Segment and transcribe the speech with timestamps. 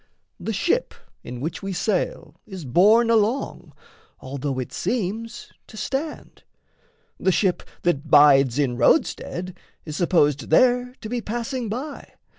[0.39, 3.71] The ship in which we sail Is borne along,
[4.19, 6.41] although it seems to stand;
[7.19, 12.15] The ship that bides in roadstead is supposed There to be passing by.